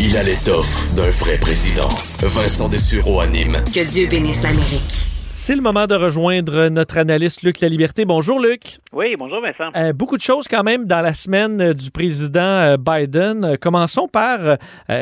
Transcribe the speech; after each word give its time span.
Il 0.00 0.16
a 0.16 0.22
l'étoffe 0.22 0.92
d'un 0.94 1.10
vrai 1.10 1.38
président. 1.38 1.88
Vincent 2.22 2.68
Dessureau 2.68 3.20
anime. 3.20 3.62
Que 3.72 3.84
Dieu 3.84 4.06
bénisse 4.06 4.42
l'Amérique. 4.42 5.11
C'est 5.34 5.56
le 5.56 5.62
moment 5.62 5.86
de 5.86 5.94
rejoindre 5.94 6.68
notre 6.68 6.98
analyste 6.98 7.42
Luc 7.42 7.60
Laliberté. 7.60 8.04
Bonjour 8.04 8.38
Luc. 8.38 8.80
Oui, 8.92 9.16
bonjour 9.18 9.40
Vincent. 9.40 9.70
Euh, 9.74 9.94
beaucoup 9.94 10.18
de 10.18 10.22
choses 10.22 10.46
quand 10.46 10.62
même 10.62 10.84
dans 10.84 11.00
la 11.00 11.14
semaine 11.14 11.58
euh, 11.60 11.72
du 11.72 11.90
président 11.90 12.40
euh, 12.40 12.76
Biden. 12.76 13.56
Commençons 13.58 14.08
par 14.08 14.40
euh, 14.40 14.56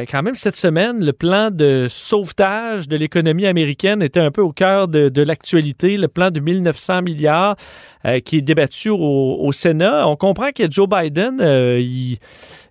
quand 0.08 0.22
même 0.22 0.36
cette 0.36 0.54
semaine, 0.54 1.04
le 1.04 1.12
plan 1.12 1.50
de 1.50 1.88
sauvetage 1.90 2.86
de 2.86 2.96
l'économie 2.96 3.46
américaine 3.46 4.02
était 4.02 4.20
un 4.20 4.30
peu 4.30 4.40
au 4.40 4.52
cœur 4.52 4.86
de, 4.86 5.08
de 5.08 5.22
l'actualité, 5.22 5.96
le 5.96 6.06
plan 6.06 6.30
de 6.30 6.38
1900 6.38 7.02
milliards 7.02 7.56
euh, 8.04 8.20
qui 8.20 8.38
est 8.38 8.42
débattu 8.42 8.88
au, 8.88 9.36
au, 9.40 9.50
Sénat. 9.50 10.06
On 10.06 10.14
comprend 10.14 10.52
que 10.52 10.70
Joe 10.70 10.88
Biden, 10.88 11.38
il 11.40 12.18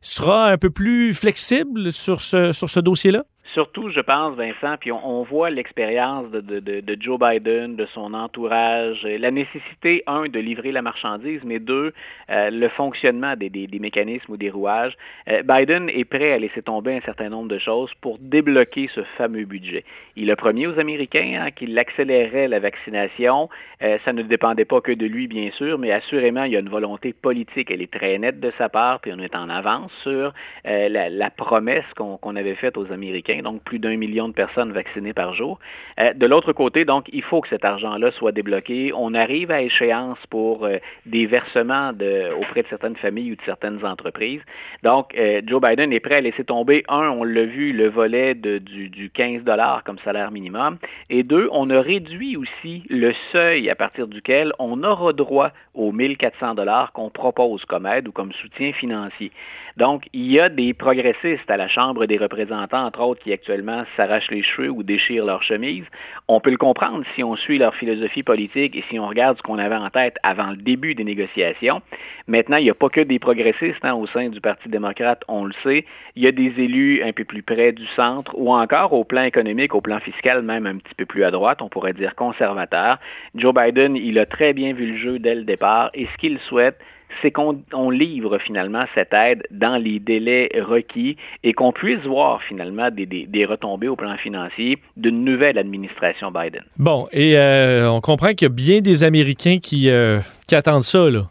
sera 0.02 0.50
un 0.50 0.58
peu 0.58 0.70
plus 0.70 1.14
flexible 1.14 1.92
sur 1.92 2.22
ce, 2.22 2.54
sur 2.54 2.70
ce 2.70 2.80
dossier-là? 2.80 3.26
Surtout, 3.54 3.90
je 3.90 4.00
pense, 4.00 4.36
Vincent, 4.36 4.76
puis 4.80 4.92
on, 4.92 5.24
voit 5.24 5.50
l'expérience 5.50 6.30
de, 6.30 6.98
Joe 7.00 7.20
Biden, 7.20 7.76
de 7.76 7.88
son 7.88 8.14
entourage, 8.14 9.04
la 9.04 9.32
nécessité, 9.32 10.04
un, 10.06 10.26
de 10.26 10.40
livrer 10.40 10.72
la 10.72 10.84
marchandise, 10.84 11.42
mais 11.44 11.58
deux, 11.58 11.92
euh, 12.30 12.52
le 12.52 12.68
fonctionnement 12.70 13.36
des, 13.36 13.68
mécanismes 13.80 14.34
ou 14.34 14.38
des 14.38 14.52
rouages. 14.52 14.96
Euh, 15.30 15.42
Biden 15.42 15.90
est 15.90 16.06
prêt 16.06 16.32
à 16.32 16.38
laisser 16.38 16.62
tomber 16.62 16.98
un 16.98 17.02
certain 17.02 17.30
nombre 17.30 17.48
de 17.48 17.58
choses 17.58 17.92
pour 18.02 18.20
débloquer 18.20 18.88
ce 18.94 19.02
fameux 19.18 19.46
budget. 19.46 19.84
Il 20.16 20.30
a 20.30 20.36
promis 20.36 20.68
aux 20.68 20.78
Américains 20.78 21.42
hein, 21.42 21.52
qu'il 21.52 21.78
accélérerait 21.80 22.48
la 22.48 22.60
vaccination. 22.60 23.50
Euh, 23.82 23.98
ça 24.06 24.14
ne 24.14 24.22
dépendait 24.22 24.66
pas 24.66 24.82
que 24.82 24.92
de 24.92 25.08
lui, 25.08 25.28
bien 25.28 25.50
sûr, 25.52 25.80
mais 25.80 25.92
assurément, 25.92 26.44
il 26.44 26.52
y 26.52 26.56
a 26.56 26.60
une 26.60 26.70
volonté 26.70 27.14
politique. 27.14 27.72
Elle 27.72 27.82
est 27.82 27.92
très 27.92 28.18
nette 28.20 28.40
de 28.40 28.52
sa 28.60 28.70
part, 28.70 29.00
puis 29.00 29.12
on 29.12 29.20
est 29.20 29.36
en 29.36 29.50
avance 29.50 29.92
sur 30.04 30.34
la, 30.66 31.30
promesse 31.32 31.86
qu'on 31.96 32.18
qu 32.18 32.38
avait 32.38 32.56
faite 32.56 32.78
aux 32.78 32.92
Américains 32.92 33.39
donc 33.42 33.64
plus 33.64 33.80
d'un 33.80 33.98
million 33.98 34.28
de 34.28 34.34
personnes 34.34 34.72
vaccinées 34.72 35.14
par 35.14 35.34
jour. 35.34 35.60
Euh, 36.00 36.14
de 36.14 36.26
l'autre 36.26 36.54
côté, 36.54 36.86
donc, 36.86 37.10
il 37.12 37.24
faut 37.24 37.42
que 37.42 37.50
cet 37.50 37.66
argent-là 37.66 38.12
soit 38.12 38.32
débloqué. 38.32 38.92
On 38.96 39.14
arrive 39.14 39.52
à 39.52 39.62
échéance 39.62 40.20
pour 40.30 40.66
euh, 40.66 40.78
des 41.06 41.26
versements 41.26 41.92
auprès 42.40 42.64
de 42.64 42.68
certaines 42.70 42.96
familles 42.96 43.34
ou 43.34 43.36
de 43.36 43.42
certaines 43.46 43.84
entreprises. 43.86 44.42
Donc, 44.84 45.16
euh, 45.18 45.42
Joe 45.46 45.62
Biden 45.62 45.92
est 45.94 46.00
prêt 46.00 46.16
à 46.16 46.22
laisser 46.22 46.44
tomber, 46.44 46.84
un, 46.88 47.10
on 47.10 47.24
l'a 47.24 47.46
vu, 47.46 47.74
le 47.74 47.90
volet 47.90 48.36
du, 48.36 48.90
du 48.90 49.10
15 49.10 49.44
comme 49.86 50.00
salaire 50.00 50.32
minimum, 50.32 50.78
et 51.10 51.24
deux, 51.24 51.50
on 51.52 51.70
a 51.70 51.82
réduit 51.82 52.38
aussi 52.38 52.84
le 52.90 53.14
seuil 53.32 53.70
à 53.70 53.76
partir 53.76 54.08
duquel 54.08 54.54
on 54.60 54.84
aura 54.84 55.14
droit 55.14 55.52
aux 55.74 55.92
1400 55.92 56.56
dollars 56.56 56.92
qu'on 56.94 57.10
propose 57.10 57.66
comme 57.66 57.86
aide 57.86 58.08
ou 58.08 58.12
comme 58.12 58.32
soutien 58.34 58.72
financier. 58.74 59.32
Donc, 59.78 60.08
il 60.14 60.30
y 60.32 60.40
a 60.40 60.50
des 60.50 60.74
progressistes 60.74 61.50
à 61.50 61.58
la 61.58 61.68
Chambre 61.68 62.06
des 62.06 62.18
représentants, 62.18 62.86
entre 62.86 63.02
autres, 63.02 63.24
qui 63.24 63.29
actuellement 63.34 63.84
s'arrachent 63.96 64.32
les 64.32 64.44
cheveux 64.44 64.70
ou 64.70 64.84
déchirent 64.84 65.26
leur 65.26 65.44
chemise. 65.44 65.86
On 66.28 66.40
peut 66.40 66.52
le 66.52 66.58
comprendre 66.58 67.04
si 67.16 67.24
on 67.24 67.36
suit 67.36 67.58
leur 67.58 67.76
philosophie 67.76 68.24
politique 68.24 68.76
et 68.76 68.84
si 68.90 69.00
on 69.00 69.08
regarde 69.08 69.38
ce 69.38 69.42
qu'on 69.42 69.58
avait 69.58 69.76
en 69.76 69.90
tête 69.90 70.18
avant 70.24 70.52
le 70.52 70.58
début 70.58 70.96
des 70.96 71.04
négociations. 71.04 71.82
Maintenant, 72.28 72.58
il 72.58 72.64
n'y 72.64 72.70
a 72.70 72.76
pas 72.76 72.90
que 72.90 73.02
des 73.02 73.20
progressistes 73.20 73.84
hein, 73.84 73.94
au 73.94 74.08
sein 74.08 74.30
du 74.30 74.42
Parti 74.42 74.70
démocrate, 74.70 75.24
on 75.28 75.46
le 75.46 75.54
sait. 75.64 75.86
Il 76.16 76.24
y 76.24 76.28
a 76.28 76.32
des 76.32 76.54
élus 76.58 77.02
un 77.04 77.12
peu 77.12 77.24
plus 77.24 77.44
près 77.44 77.72
du 77.72 77.86
centre 77.96 78.34
ou 78.38 78.52
encore 78.52 78.94
au 78.94 79.04
plan 79.04 79.24
économique, 79.24 79.74
au 79.76 79.82
plan 79.82 80.00
fiscal, 80.00 80.42
même 80.42 80.66
un 80.66 80.78
petit 80.78 80.96
peu 80.96 81.06
plus 81.06 81.24
à 81.24 81.32
droite, 81.32 81.62
on 81.62 81.70
pourrait 81.70 81.94
dire 81.94 82.16
conservateur. 82.16 83.00
Joe 83.36 83.54
Biden, 83.54 83.96
il 83.96 84.20
a 84.20 84.26
très 84.26 84.54
bien 84.54 84.74
vu 84.74 84.92
le 84.92 84.98
jeu 84.98 85.20
dès 85.20 85.36
le 85.36 85.44
départ 85.44 85.90
et 85.94 86.06
ce 86.06 86.18
qu'il 86.18 86.40
souhaite, 86.40 86.80
c'est 87.22 87.32
qu'on 87.32 87.90
livre 87.90 88.38
finalement 88.40 88.86
cette 88.96 89.14
aide 89.14 89.44
dans 89.52 89.78
les 89.82 90.00
délais 90.00 90.50
requis 90.60 91.18
et 91.44 91.54
qu'on 91.54 91.72
puisse 91.72 92.02
voir 92.06 92.42
finalement 92.44 92.90
des, 92.92 93.46
retombées 93.46 93.88
au 93.88 93.96
plan 93.96 94.18
financier 94.18 94.78
d'une 94.98 95.24
nouvelle 95.24 95.58
administration 95.58 96.32
Biden. 96.32 96.64
Bon, 96.78 97.08
et 97.12 97.38
euh, 97.38 97.90
on 97.90 98.02
comprend 98.02 98.30
qu'il 98.30 98.44
y 98.44 98.52
a 98.52 98.54
bien 98.54 98.82
des 98.82 99.04
Américains 99.04 99.60
qui, 99.62 99.90
euh, 99.90 100.20
qui 100.48 100.56
attendent 100.56 100.84
ça, 100.84 101.10
là. 101.10 101.28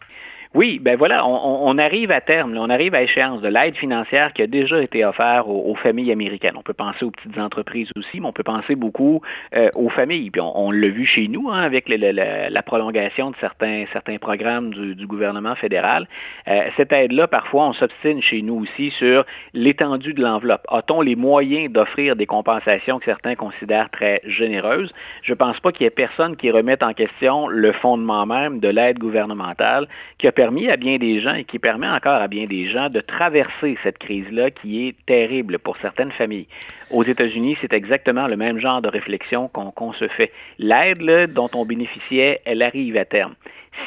Oui, 0.55 0.79
ben 0.81 0.97
voilà, 0.97 1.27
on, 1.27 1.69
on 1.69 1.77
arrive 1.77 2.09
à 2.09 2.21
terme, 2.21 2.57
on 2.57 2.71
arrive 2.71 2.95
à 2.95 3.03
échéance 3.03 3.39
de 3.39 3.47
l'aide 3.47 3.75
financière 3.75 4.33
qui 4.33 4.41
a 4.41 4.47
déjà 4.47 4.81
été 4.81 5.05
offerte 5.05 5.45
aux, 5.47 5.69
aux, 5.69 5.75
familles 5.75 6.11
américaines. 6.11 6.55
On 6.57 6.63
peut 6.63 6.73
penser 6.73 7.05
aux 7.05 7.11
petites 7.11 7.37
entreprises 7.37 7.91
aussi, 7.95 8.19
mais 8.19 8.25
on 8.25 8.33
peut 8.33 8.41
penser 8.41 8.73
beaucoup 8.73 9.21
euh, 9.55 9.69
aux 9.75 9.89
familles. 9.89 10.31
Puis 10.31 10.41
on, 10.41 10.59
on 10.59 10.71
l'a 10.71 10.87
vu 10.87 11.05
chez 11.05 11.27
nous 11.27 11.51
hein, 11.51 11.61
avec 11.61 11.87
le, 11.87 12.49
la 12.49 12.63
prolongation 12.63 13.29
de 13.29 13.35
certains, 13.39 13.85
certains 13.93 14.17
programmes 14.17 14.71
du, 14.71 14.95
du 14.95 15.05
gouvernement 15.05 15.53
fédéral. 15.53 16.07
Euh, 16.47 16.61
cette 16.77 16.91
aide-là, 16.93 17.27
parfois, 17.27 17.67
on 17.67 17.73
s'obstine 17.73 18.19
chez 18.19 18.41
nous 18.41 18.55
aussi 18.63 18.89
sur 18.97 19.27
l'étendue 19.53 20.15
de 20.15 20.23
l'enveloppe. 20.23 20.65
A-t-on 20.69 21.01
les 21.01 21.15
moyens 21.15 21.71
d'offrir 21.71 22.15
des 22.15 22.25
compensations 22.25 22.97
que 22.97 23.05
certains 23.05 23.35
considèrent 23.35 23.91
très 23.91 24.19
généreuses? 24.25 24.91
Je 25.21 25.35
pense 25.35 25.59
pas 25.59 25.71
qu'il 25.71 25.83
y 25.83 25.87
ait 25.87 25.91
personne 25.91 26.35
qui 26.35 26.49
remette 26.49 26.81
en 26.81 26.93
question 26.93 27.47
le 27.47 27.71
fondement 27.71 28.25
même 28.25 28.59
de 28.59 28.67
l'aide 28.67 28.97
gouvernementale 28.97 29.87
qui 30.17 30.27
a 30.27 30.31
permis 30.39 30.48
à 30.69 30.77
bien 30.77 30.97
des 30.97 31.19
gens 31.19 31.35
et 31.35 31.43
qui 31.43 31.59
permet 31.59 31.87
encore 31.87 32.21
à 32.21 32.27
bien 32.27 32.45
des 32.45 32.67
gens 32.67 32.89
de 32.89 32.99
traverser 33.01 33.77
cette 33.83 33.99
crise-là 33.99 34.51
qui 34.51 34.87
est 34.87 34.95
terrible 35.05 35.59
pour 35.59 35.77
certaines 35.77 36.11
familles. 36.11 36.47
Aux 36.89 37.03
États-Unis, 37.03 37.57
c'est 37.61 37.73
exactement 37.73 38.27
le 38.27 38.35
même 38.35 38.59
genre 38.59 38.81
de 38.81 38.89
réflexion 38.89 39.47
qu'on 39.47 39.71
qu 39.71 39.97
se 39.97 40.07
fait. 40.07 40.31
L'aide 40.57 41.33
dont 41.33 41.49
on 41.53 41.65
bénéficiait, 41.65 42.41
elle 42.45 42.63
arrive 42.63 42.97
à 42.97 43.05
terme 43.05 43.35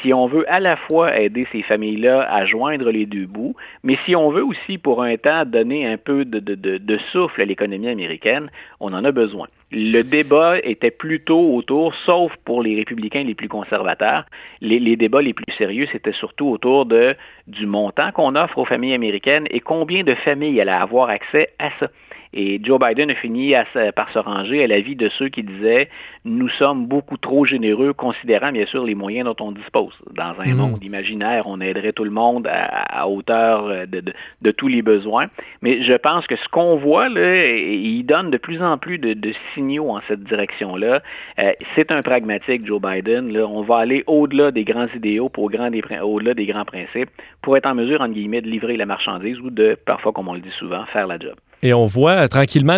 si 0.01 0.13
on 0.13 0.27
veut 0.27 0.49
à 0.51 0.59
la 0.59 0.75
fois 0.75 1.19
aider 1.19 1.45
ces 1.51 1.61
familles-là 1.61 2.21
à 2.21 2.45
joindre 2.45 2.89
les 2.89 3.05
deux 3.05 3.25
bouts, 3.25 3.55
mais 3.83 3.97
si 4.05 4.15
on 4.15 4.31
veut 4.31 4.43
aussi 4.43 4.77
pour 4.77 5.03
un 5.03 5.17
temps 5.17 5.45
donner 5.45 5.85
un 5.85 5.97
peu 5.97 6.25
de 6.25 6.97
souffle 7.11 7.41
à 7.41 7.45
l'économie 7.45 7.89
américaine, 7.89 8.49
on 8.79 8.93
en 8.93 9.03
a 9.03 9.11
besoin. 9.11 9.47
Le 9.75 10.03
débat 10.03 10.59
était 10.59 10.91
plutôt 10.91 11.55
autour, 11.55 11.95
sauf 12.05 12.31
pour 12.45 12.61
les 12.61 12.75
républicains 12.75 13.23
les 13.23 13.33
plus 13.33 13.47
conservateurs, 13.47 14.25
les, 14.61 14.95
débats 14.95 15.23
les 15.23 15.33
plus 15.33 15.51
sérieux, 15.57 15.87
c'était 15.91 16.13
surtout 16.13 16.47
autour 16.47 16.85
de, 16.85 17.15
du 17.47 17.65
montant 17.65 18.11
qu'on 18.11 18.35
offre 18.35 18.59
aux 18.59 18.65
familles 18.65 18.93
américaines 18.93 19.47
et 19.49 19.59
combien 19.59 20.03
de 20.03 20.13
familles 20.13 20.61
allaient 20.61 20.71
avoir 20.71 21.09
accès 21.09 21.49
à 21.57 21.71
ça. 21.79 21.87
Et 22.33 22.59
Joe 22.63 22.79
Biden 22.79 23.11
a 23.11 23.15
fini 23.15 23.55
à, 23.55 23.65
par 23.95 24.11
se 24.11 24.19
ranger 24.19 24.63
à 24.63 24.67
l'avis 24.67 24.95
de 24.95 25.09
ceux 25.09 25.29
qui 25.29 25.43
disaient 25.43 25.89
nous 26.25 26.49
sommes 26.49 26.87
beaucoup 26.87 27.17
trop 27.17 27.45
généreux, 27.45 27.93
considérant 27.93 28.51
bien 28.51 28.65
sûr 28.65 28.85
les 28.85 28.95
moyens 28.95 29.25
dont 29.25 29.45
on 29.45 29.51
dispose. 29.51 29.93
Dans 30.15 30.33
un 30.39 30.53
mmh. 30.53 30.57
monde 30.57 30.83
imaginaire, 30.83 31.47
on 31.47 31.59
aiderait 31.59 31.91
tout 31.91 32.05
le 32.05 32.11
monde 32.11 32.47
à, 32.47 33.01
à 33.01 33.07
hauteur 33.07 33.87
de, 33.87 33.99
de, 33.99 34.13
de, 34.41 34.51
tous 34.51 34.67
les 34.67 34.81
besoins. 34.81 35.27
Mais 35.61 35.81
je 35.83 35.93
pense 35.93 36.25
que 36.27 36.35
ce 36.37 36.47
qu'on 36.47 36.77
voit 36.77 37.09
là, 37.09 37.45
il 37.55 38.03
donne 38.03 38.31
de 38.31 38.37
plus 38.37 38.61
en 38.61 38.77
plus 38.77 38.97
de, 38.97 39.13
de 39.13 39.33
signaux 39.53 39.89
en 39.89 40.01
cette 40.07 40.23
direction-là. 40.23 41.01
Euh, 41.39 41.51
C'est 41.75 41.91
un 41.91 42.01
pragmatique, 42.01 42.65
Joe 42.65 42.81
Biden. 42.81 43.31
Là. 43.33 43.45
On 43.45 43.61
va 43.61 43.77
aller 43.77 44.03
au-delà 44.07 44.51
des 44.51 44.63
grands 44.63 44.87
idéaux, 44.95 45.29
pour 45.29 45.43
au-delà 45.45 46.33
des 46.33 46.45
grands 46.45 46.65
principes, 46.65 47.09
pour 47.41 47.57
être 47.57 47.65
en 47.65 47.75
mesure, 47.75 48.01
entre 48.01 48.13
guillemets, 48.13 48.41
de 48.41 48.49
livrer 48.49 48.77
la 48.77 48.85
marchandise 48.85 49.39
ou 49.39 49.49
de, 49.49 49.77
parfois, 49.85 50.13
comme 50.13 50.29
on 50.29 50.33
le 50.33 50.41
dit 50.41 50.51
souvent, 50.57 50.85
faire 50.85 51.07
la 51.07 51.19
job. 51.19 51.35
Et 51.63 51.73
on 51.73 51.85
voit 51.85 52.11
euh, 52.11 52.27
tranquillement 52.27 52.77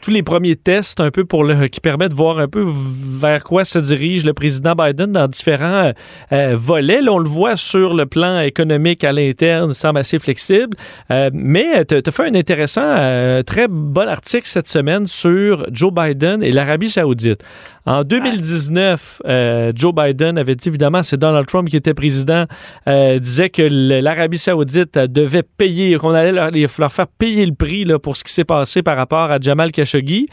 tous 0.00 0.10
les 0.10 0.22
premiers 0.22 0.56
tests 0.56 1.00
un 1.00 1.10
peu 1.10 1.24
pour 1.24 1.46
qui 1.70 1.80
permettent 1.80 2.12
de 2.12 2.16
voir 2.16 2.38
un 2.38 2.48
peu 2.48 2.64
vers 2.66 3.44
quoi 3.44 3.64
se 3.64 3.78
dirige 3.78 4.24
le 4.24 4.32
président 4.32 4.74
Biden 4.74 5.12
dans 5.12 5.28
différents 5.28 5.92
euh, 6.32 6.56
volets. 6.56 7.02
Là, 7.02 7.12
on 7.12 7.18
le 7.18 7.28
voit 7.28 7.56
sur 7.56 7.94
le 7.94 8.06
plan 8.06 8.40
économique 8.40 9.04
à 9.04 9.12
l'interne, 9.12 9.74
semble 9.74 9.98
assez 9.98 10.18
flexible. 10.18 10.76
Euh, 11.10 11.30
mais 11.34 11.84
tu 11.84 11.96
as 11.96 12.10
fait 12.10 12.28
un 12.28 12.34
intéressant, 12.34 12.82
euh, 12.84 13.42
très 13.42 13.68
bon 13.68 14.08
article 14.08 14.46
cette 14.46 14.68
semaine 14.68 15.06
sur 15.06 15.66
Joe 15.70 15.92
Biden 15.92 16.42
et 16.42 16.50
l'Arabie 16.50 16.90
saoudite. 16.90 17.44
En 17.86 18.04
2019, 18.04 19.22
euh, 19.26 19.72
Joe 19.74 19.94
Biden 19.94 20.36
avait 20.36 20.54
dit, 20.54 20.68
évidemment, 20.68 21.02
c'est 21.02 21.16
Donald 21.16 21.46
Trump 21.46 21.68
qui 21.68 21.76
était 21.76 21.94
président, 21.94 22.44
euh, 22.86 23.18
disait 23.18 23.48
que 23.48 23.62
l'Arabie 24.00 24.38
saoudite 24.38 24.98
devait 24.98 25.42
payer, 25.42 25.96
qu'on 25.96 26.10
allait 26.10 26.32
leur, 26.32 26.50
leur, 26.50 26.92
faire 26.92 27.06
payer 27.06 27.46
le 27.46 27.54
prix 27.54 27.84
pour 27.98 28.16
ce 28.16 28.24
qui 28.24 28.32
s'est 28.32 28.44
passé 28.44 28.82
par 28.82 28.96
rapport 28.96 29.30
à 29.30 29.38
Jamal 29.40 29.72
Khashoggi. 29.72 30.26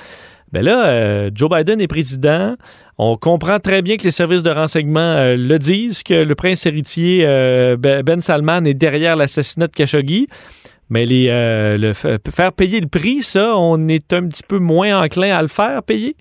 Ben 0.54 0.64
là, 0.64 0.88
euh, 0.88 1.30
Joe 1.34 1.50
Biden 1.50 1.82
est 1.82 1.88
président. 1.88 2.56
On 2.98 3.18
comprend 3.18 3.60
très 3.60 3.82
bien 3.82 3.98
que 3.98 4.04
les 4.04 4.12
services 4.12 4.44
de 4.44 4.50
renseignement 4.50 5.00
euh, 5.00 5.36
le 5.36 5.60
disent, 5.60 6.04
que 6.04 6.14
le 6.14 6.36
prince 6.36 6.66
héritier 6.66 7.24
euh, 7.26 7.76
Ben 7.76 8.22
Salman 8.22 8.64
est 8.64 8.74
derrière 8.74 9.18
l'assassinat 9.18 9.68
de 9.68 9.74
Khashoggi. 9.74 10.28
Mais 10.90 11.06
les, 11.06 11.28
le, 11.78 11.92
faire 11.92 12.54
payer 12.54 12.80
le 12.80 12.88
prix, 12.88 13.22
ça, 13.22 13.58
on 13.58 13.90
est 13.90 14.14
un 14.14 14.30
petit 14.30 14.44
peu 14.48 14.58
moins 14.58 15.04
enclin 15.04 15.36
à 15.36 15.42
le 15.42 15.50
faire 15.50 15.84
payer? 15.84 16.16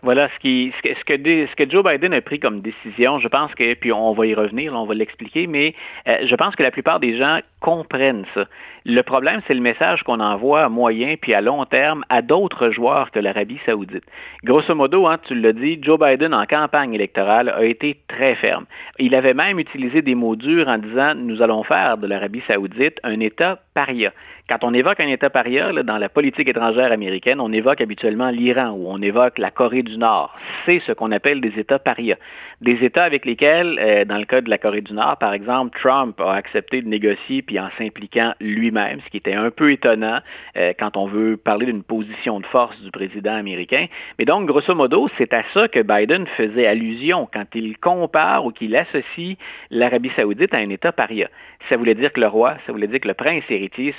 Voilà 0.00 0.30
ce, 0.30 0.40
que, 0.42 1.70
Joe 1.70 1.84
Biden 1.84 2.14
a 2.14 2.22
pris 2.22 2.40
comme 2.40 2.62
décision. 2.62 3.18
Je 3.18 3.28
pense 3.28 3.54
que, 3.54 3.74
puis 3.74 3.92
on 3.92 4.14
va 4.14 4.26
y 4.26 4.34
revenir, 4.34 4.72
on 4.72 4.86
va 4.86 4.94
l'expliquer, 4.94 5.46
mais 5.46 5.74
je 6.06 6.34
pense 6.34 6.56
que 6.56 6.62
la 6.62 6.70
plupart 6.70 6.98
des 6.98 7.14
gens 7.18 7.40
comprennent 7.60 8.24
ça. 8.34 8.46
Le 8.84 9.02
problème, 9.02 9.40
c'est 9.46 9.54
le 9.54 9.60
message 9.60 10.02
qu'on 10.02 10.18
envoie 10.18 10.64
à 10.64 10.68
moyen 10.68 11.14
puis 11.20 11.34
à 11.34 11.40
long 11.40 11.64
terme 11.64 12.04
à 12.08 12.20
d'autres 12.20 12.70
joueurs 12.70 13.10
que 13.12 13.20
l'Arabie 13.20 13.60
saoudite. 13.64 14.04
Grosso 14.42 14.74
modo, 14.74 15.06
hein, 15.06 15.18
tu 15.22 15.34
l'as 15.34 15.52
dit, 15.52 15.78
Joe 15.80 15.98
Biden 15.98 16.34
en 16.34 16.46
campagne 16.46 16.92
électorale 16.92 17.48
a 17.48 17.64
été 17.64 18.00
très 18.08 18.34
ferme. 18.34 18.66
Il 18.98 19.14
avait 19.14 19.34
même 19.34 19.60
utilisé 19.60 20.02
des 20.02 20.16
mots 20.16 20.34
durs 20.34 20.66
en 20.66 20.78
disant 20.78 21.14
nous 21.14 21.42
allons 21.42 21.62
faire 21.62 21.96
de 21.96 22.06
l'Arabie 22.08 22.42
saoudite 22.48 22.98
un 23.04 23.20
État 23.20 23.60
paria. 23.74 24.12
Quand 24.48 24.64
on 24.64 24.74
évoque 24.74 25.00
un 25.00 25.08
État 25.08 25.30
paria 25.30 25.72
dans 25.72 25.98
la 25.98 26.08
politique 26.08 26.48
étrangère 26.48 26.92
américaine, 26.92 27.40
on 27.40 27.52
évoque 27.52 27.80
habituellement 27.80 28.30
l'Iran 28.30 28.70
ou 28.70 28.86
on 28.88 29.00
évoque 29.00 29.38
la 29.38 29.50
Corée 29.50 29.82
du 29.82 29.96
Nord. 29.96 30.36
C'est 30.66 30.80
ce 30.80 30.92
qu'on 30.92 31.12
appelle 31.12 31.40
des 31.40 31.58
États 31.58 31.78
parias. 31.78 32.16
Des 32.60 32.84
États 32.84 33.04
avec 33.04 33.24
lesquels, 33.24 33.78
euh, 33.80 34.04
dans 34.04 34.18
le 34.18 34.24
cas 34.24 34.40
de 34.40 34.50
la 34.50 34.58
Corée 34.58 34.82
du 34.82 34.92
Nord, 34.92 35.16
par 35.18 35.32
exemple, 35.32 35.78
Trump 35.80 36.20
a 36.20 36.34
accepté 36.34 36.82
de 36.82 36.88
négocier 36.88 37.42
puis 37.42 37.58
en 37.58 37.68
s'impliquant 37.78 38.34
lui-même, 38.40 39.00
ce 39.04 39.10
qui 39.10 39.16
était 39.16 39.34
un 39.34 39.50
peu 39.50 39.72
étonnant 39.72 40.18
euh, 40.56 40.72
quand 40.78 40.96
on 40.96 41.06
veut 41.06 41.36
parler 41.36 41.66
d'une 41.66 41.82
position 41.82 42.40
de 42.40 42.46
force 42.46 42.80
du 42.82 42.90
président 42.90 43.34
américain. 43.34 43.86
Mais 44.18 44.24
donc, 44.24 44.46
grosso 44.46 44.74
modo, 44.74 45.08
c'est 45.18 45.32
à 45.32 45.42
ça 45.54 45.68
que 45.68 45.80
Biden 45.80 46.26
faisait 46.26 46.66
allusion 46.66 47.28
quand 47.32 47.46
il 47.54 47.78
compare 47.78 48.44
ou 48.44 48.50
qu'il 48.50 48.76
associe 48.76 49.36
l'Arabie 49.70 50.10
saoudite 50.14 50.52
à 50.54 50.58
un 50.58 50.70
État 50.70 50.92
paria. 50.92 51.28
Ça 51.68 51.76
voulait 51.76 51.94
dire 51.94 52.12
que 52.12 52.20
le 52.20 52.26
roi, 52.26 52.56
ça 52.66 52.72
voulait 52.72 52.88
dire 52.88 53.00
que 53.00 53.08
le 53.08 53.14
prince 53.14 53.44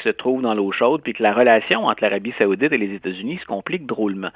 se 0.03 0.09
trouve 0.09 0.41
dans 0.41 0.53
l'eau 0.53 0.71
chaude, 0.71 1.01
puis 1.01 1.13
que 1.13 1.23
la 1.23 1.33
relation 1.33 1.85
entre 1.85 2.03
l'Arabie 2.03 2.33
saoudite 2.37 2.71
et 2.71 2.77
les 2.77 2.93
États-Unis 2.93 3.39
se 3.39 3.45
complique 3.45 3.85
drôlement. 3.85 4.29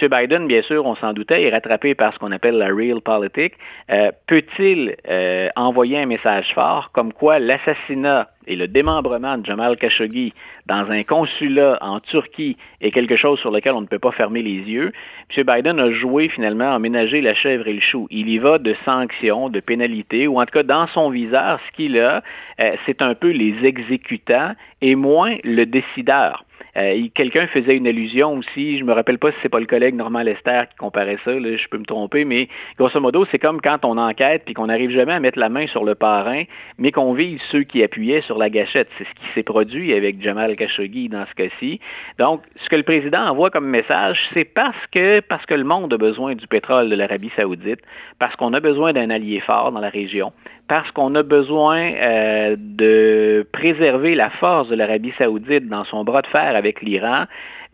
M. 0.00 0.08
Biden, 0.08 0.46
bien 0.46 0.62
sûr, 0.62 0.86
on 0.86 0.94
s'en 0.94 1.12
doutait, 1.12 1.42
est 1.42 1.50
rattrapé 1.50 1.94
par 1.94 2.12
ce 2.14 2.18
qu'on 2.18 2.32
appelle 2.32 2.56
la 2.56 2.68
real 2.68 3.00
politic. 3.00 3.54
Euh, 3.90 4.10
peut-il 4.26 4.96
euh, 5.08 5.48
envoyer 5.56 5.98
un 5.98 6.06
message 6.06 6.52
fort 6.54 6.90
comme 6.92 7.12
quoi 7.12 7.38
l'assassinat 7.38 8.28
et 8.50 8.56
le 8.56 8.66
démembrement 8.66 9.38
de 9.38 9.46
Jamal 9.46 9.76
Khashoggi 9.76 10.34
dans 10.66 10.90
un 10.90 11.04
consulat 11.04 11.78
en 11.80 12.00
Turquie 12.00 12.56
est 12.80 12.90
quelque 12.90 13.14
chose 13.14 13.38
sur 13.38 13.52
lequel 13.52 13.74
on 13.74 13.80
ne 13.80 13.86
peut 13.86 14.00
pas 14.00 14.10
fermer 14.10 14.42
les 14.42 14.58
yeux. 14.68 14.92
M. 15.36 15.44
Biden 15.46 15.78
a 15.78 15.92
joué 15.92 16.28
finalement 16.28 16.74
à 16.74 16.78
ménager 16.80 17.20
la 17.20 17.32
chèvre 17.32 17.68
et 17.68 17.74
le 17.74 17.80
chou. 17.80 18.08
Il 18.10 18.28
y 18.28 18.38
va 18.38 18.58
de 18.58 18.74
sanctions, 18.84 19.50
de 19.50 19.60
pénalités, 19.60 20.26
ou 20.26 20.40
en 20.40 20.44
tout 20.46 20.52
cas 20.52 20.64
dans 20.64 20.88
son 20.88 21.10
viseur, 21.10 21.60
ce 21.64 21.76
qu'il 21.76 21.96
a, 22.00 22.24
euh, 22.60 22.72
c'est 22.86 23.02
un 23.02 23.14
peu 23.14 23.30
les 23.30 23.54
exécutants 23.64 24.54
et 24.82 24.96
moins 24.96 25.36
le 25.44 25.64
décideur. 25.64 26.44
Euh, 26.76 27.08
quelqu'un 27.14 27.46
faisait 27.48 27.76
une 27.76 27.86
allusion 27.86 28.34
aussi, 28.34 28.78
je 28.78 28.84
me 28.84 28.92
rappelle 28.92 29.18
pas 29.18 29.30
si 29.32 29.36
c'est 29.42 29.48
pas 29.48 29.60
le 29.60 29.66
collègue 29.66 29.94
Normand 29.94 30.22
Lester 30.22 30.62
qui 30.70 30.76
comparait 30.76 31.18
ça, 31.24 31.32
je 31.32 31.68
peux 31.68 31.78
me 31.78 31.84
tromper, 31.84 32.24
mais 32.24 32.48
grosso 32.78 33.00
modo, 33.00 33.24
c'est 33.30 33.38
comme 33.38 33.60
quand 33.60 33.84
on 33.84 33.98
enquête 33.98 34.42
puis 34.44 34.54
qu'on 34.54 34.66
n'arrive 34.66 34.90
jamais 34.90 35.12
à 35.12 35.20
mettre 35.20 35.38
la 35.38 35.48
main 35.48 35.66
sur 35.66 35.84
le 35.84 35.94
parrain, 35.94 36.44
mais 36.78 36.92
qu'on 36.92 37.12
vise 37.12 37.40
ceux 37.50 37.62
qui 37.62 37.82
appuyaient 37.82 38.22
sur 38.22 38.38
la 38.38 38.50
gâchette. 38.50 38.88
C'est 38.98 39.04
ce 39.04 39.14
qui 39.14 39.32
s'est 39.34 39.42
produit 39.42 39.92
avec 39.92 40.22
Jamal 40.22 40.56
Khashoggi 40.56 41.08
dans 41.08 41.26
ce 41.26 41.34
cas-ci. 41.34 41.80
Donc, 42.18 42.42
ce 42.56 42.68
que 42.68 42.76
le 42.76 42.82
président 42.82 43.26
envoie 43.28 43.50
comme 43.50 43.66
message, 43.66 44.20
c'est 44.34 44.44
parce 44.44 44.86
que 44.90 45.54
le 45.54 45.64
monde 45.64 45.92
a 45.92 45.98
besoin 45.98 46.34
du 46.34 46.46
pétrole 46.46 46.88
de 46.88 46.94
l'Arabie 46.94 47.30
saoudite, 47.36 47.80
parce 48.18 48.36
qu'on 48.36 48.52
a 48.52 48.60
besoin 48.60 48.92
d'un 48.92 49.10
allié 49.10 49.40
fort 49.40 49.72
dans 49.72 49.80
la 49.80 49.88
région, 49.88 50.32
parce 50.70 50.92
qu'on 50.92 51.16
a 51.16 51.24
besoin 51.24 51.80
euh, 51.94 52.54
de 52.56 53.44
préserver 53.50 54.14
la 54.14 54.30
force 54.30 54.68
de 54.68 54.76
l'Arabie 54.76 55.12
saoudite 55.18 55.68
dans 55.68 55.82
son 55.82 56.04
bras 56.04 56.22
de 56.22 56.28
fer 56.28 56.54
avec 56.54 56.80
l'Iran. 56.80 57.24